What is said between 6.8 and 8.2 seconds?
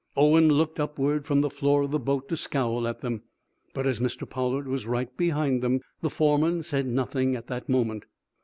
nothing at that moment.